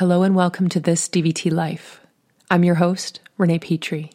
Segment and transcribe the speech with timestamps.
[0.00, 2.00] Hello and welcome to this DVT Life.
[2.50, 4.10] I'm your host, Renee Petrie.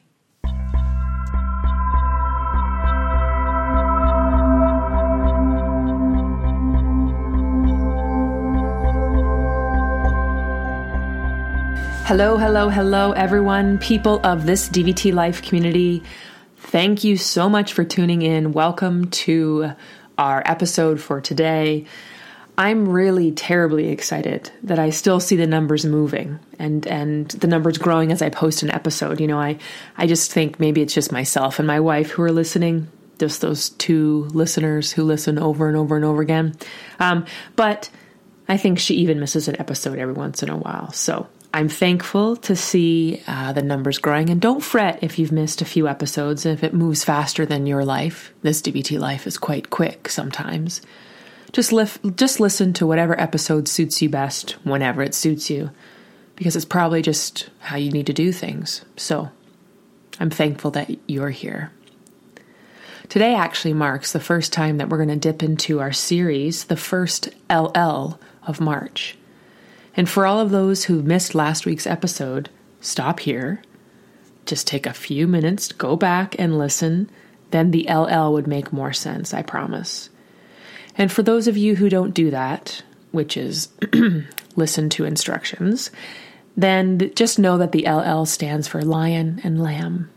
[12.08, 16.02] Hello, hello, hello, everyone, people of this DVT Life community.
[16.58, 18.54] Thank you so much for tuning in.
[18.54, 19.74] Welcome to
[20.18, 21.86] our episode for today.
[22.58, 27.78] I'm really terribly excited that I still see the numbers moving and and the numbers
[27.78, 29.20] growing as I post an episode.
[29.20, 29.58] You know, I
[29.98, 32.88] I just think maybe it's just myself and my wife who are listening,
[33.20, 36.56] just those two listeners who listen over and over and over again.
[37.00, 37.26] Um,
[37.58, 37.90] but
[38.48, 40.94] I think she even misses an episode every once in a while.
[40.94, 44.30] So I'm thankful to see uh, the numbers growing.
[44.30, 46.46] And don't fret if you've missed a few episodes.
[46.46, 50.82] If it moves faster than your life, this DVT life is quite quick sometimes.
[51.56, 55.72] Just, lif- just listen to whatever episode suits you best whenever it suits you,
[56.36, 58.84] because it's probably just how you need to do things.
[58.98, 59.30] So
[60.20, 61.72] I'm thankful that you're here.
[63.08, 66.76] Today actually marks the first time that we're going to dip into our series, the
[66.76, 69.18] first LL of March.
[69.96, 72.50] And for all of those who missed last week's episode,
[72.82, 73.62] stop here.
[74.46, 77.10] Just take a few minutes, go back and listen.
[77.52, 80.10] Then the LL would make more sense, I promise.
[80.98, 83.70] And for those of you who don't do that, which is
[84.56, 85.92] listen to instructions,
[86.58, 90.10] then just know that the LL stands for lion and lamb.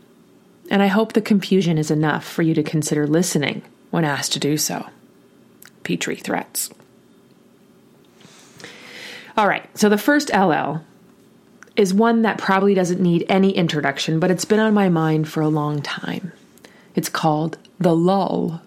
[0.69, 4.39] And I hope the confusion is enough for you to consider listening when asked to
[4.39, 4.87] do so.
[5.83, 6.69] Petrie threats.
[9.35, 10.81] All right, so the first LL
[11.75, 15.41] is one that probably doesn't need any introduction, but it's been on my mind for
[15.41, 16.33] a long time.
[16.93, 18.61] It's called the lull.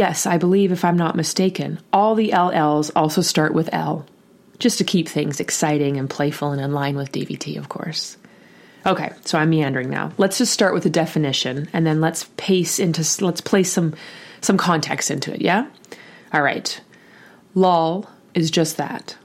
[0.00, 4.06] Yes, I believe, if I'm not mistaken, all the LLs also start with L,
[4.58, 8.16] just to keep things exciting and playful and in line with DVT, of course.
[8.86, 10.12] Okay, so I'm meandering now.
[10.16, 13.94] Let's just start with the definition and then let's pace into let's place some
[14.40, 15.66] some context into it, yeah?
[16.32, 16.80] All right.
[17.54, 19.18] Lull is just that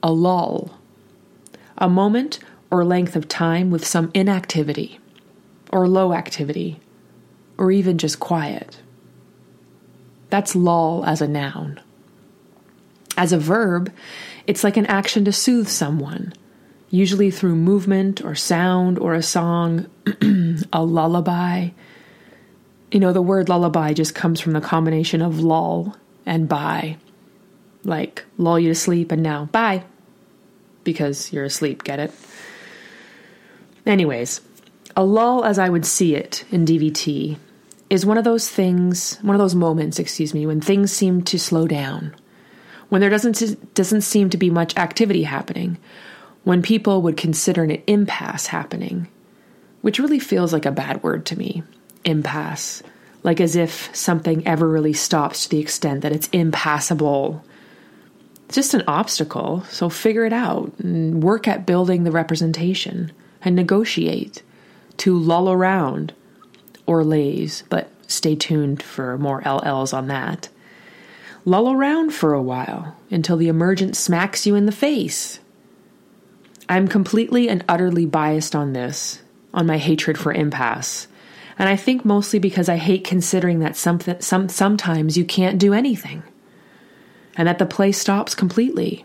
[0.00, 0.78] a lull,
[1.76, 2.38] a moment
[2.70, 5.00] or length of time with some inactivity,
[5.72, 6.78] or low activity,
[7.58, 8.78] or even just quiet.
[10.34, 11.80] That's lull as a noun.
[13.16, 13.92] As a verb,
[14.48, 16.32] it's like an action to soothe someone,
[16.90, 19.86] usually through movement or sound or a song,
[20.72, 21.68] a lullaby.
[22.90, 25.96] You know, the word lullaby just comes from the combination of lull
[26.26, 26.96] and bye.
[27.84, 29.84] Like lull you to sleep and now bye
[30.82, 32.12] because you're asleep, get it?
[33.86, 34.40] Anyways,
[34.96, 37.38] a lull as I would see it in DVT
[37.90, 41.38] is one of those things, one of those moments, excuse me, when things seem to
[41.38, 42.14] slow down,
[42.88, 45.78] when there doesn't doesn't seem to be much activity happening,
[46.44, 49.08] when people would consider an impasse happening,
[49.82, 51.62] which really feels like a bad word to me.
[52.04, 52.82] Impasse,
[53.22, 57.44] like as if something ever really stops to the extent that it's impassable
[58.54, 63.10] it's just an obstacle, so figure it out and work at building the representation
[63.42, 64.42] and negotiate
[64.98, 66.12] to lull around
[66.86, 70.48] or laze, but stay tuned for more LLs on that.
[71.44, 75.40] Lull around for a while until the emergent smacks you in the face.
[76.68, 81.06] I'm completely and utterly biased on this, on my hatred for impasse.
[81.58, 86.22] And I think mostly because I hate considering that some, sometimes you can't do anything
[87.36, 89.04] and that the play stops completely.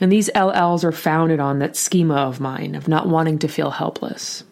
[0.00, 3.70] And these LLs are founded on that schema of mine of not wanting to feel
[3.70, 4.44] helpless.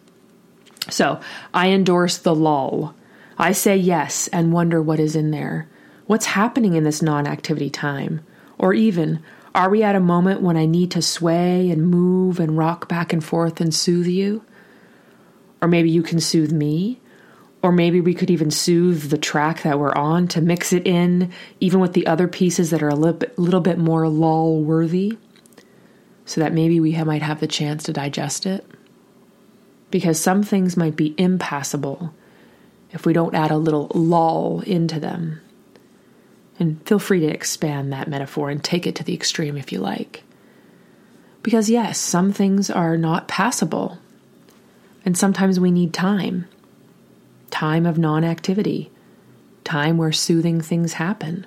[0.89, 1.19] So
[1.53, 2.95] I endorse the lull.
[3.37, 5.67] I say yes and wonder what is in there.
[6.05, 8.21] What's happening in this non activity time?
[8.57, 9.23] Or even,
[9.55, 13.13] are we at a moment when I need to sway and move and rock back
[13.13, 14.43] and forth and soothe you?
[15.61, 16.99] Or maybe you can soothe me?
[17.61, 21.31] Or maybe we could even soothe the track that we're on to mix it in,
[21.61, 25.17] even with the other pieces that are a little bit, little bit more lull worthy,
[26.25, 28.65] so that maybe we might have the chance to digest it.
[29.93, 32.15] Because some things might be impassable
[32.91, 35.39] if we don't add a little lull into them.
[36.57, 39.77] And feel free to expand that metaphor and take it to the extreme if you
[39.77, 40.23] like.
[41.43, 43.99] Because, yes, some things are not passable,
[45.05, 46.47] and sometimes we need time
[47.51, 48.89] time of non activity,
[49.63, 51.45] time where soothing things happen.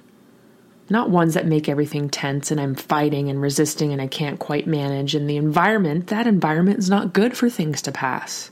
[0.88, 4.66] Not ones that make everything tense and I'm fighting and resisting and I can't quite
[4.66, 5.14] manage.
[5.14, 8.50] And the environment, that environment is not good for things to pass.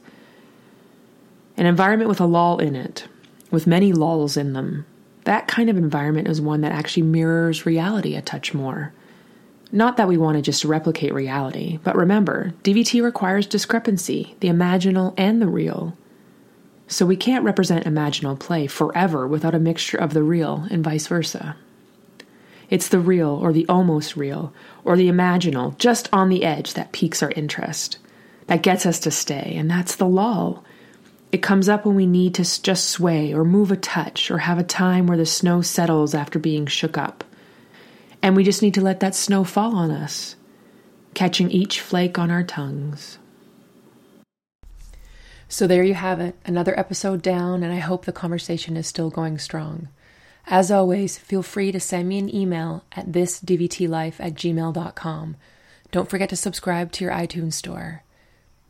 [1.56, 3.06] An environment with a lull in it,
[3.50, 4.84] with many lulls in them,
[5.25, 8.92] that kind of environment is one that actually mirrors reality a touch more.
[9.72, 15.14] Not that we want to just replicate reality, but remember, DVT requires discrepancy, the imaginal
[15.16, 15.96] and the real.
[16.86, 21.06] So we can't represent imaginal play forever without a mixture of the real and vice
[21.06, 21.56] versa.
[22.70, 24.52] It's the real or the almost real
[24.84, 27.99] or the imaginal just on the edge that piques our interest,
[28.46, 30.64] that gets us to stay, and that's the lull.
[31.32, 34.58] It comes up when we need to just sway or move a touch or have
[34.58, 37.25] a time where the snow settles after being shook up.
[38.22, 40.37] And we just need to let that snow fall on us,
[41.12, 43.19] catching each flake on our tongues.
[45.49, 49.10] So there you have it, another episode down, and I hope the conversation is still
[49.10, 49.88] going strong.
[50.46, 55.37] As always, feel free to send me an email at thisdvtlife at gmail.com.
[55.91, 58.02] Don't forget to subscribe to your iTunes store.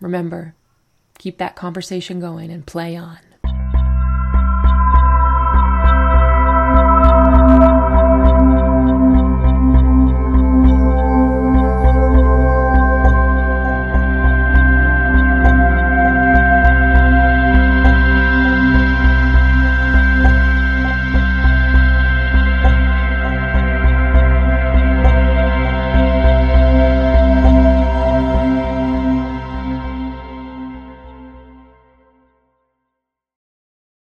[0.00, 0.55] Remember,
[1.19, 3.19] keep that conversation going and play on.